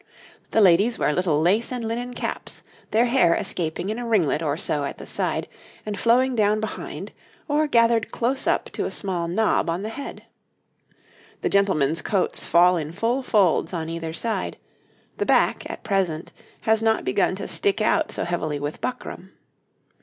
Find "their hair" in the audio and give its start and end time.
2.89-3.35